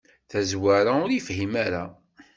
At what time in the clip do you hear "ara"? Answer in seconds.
1.65-1.83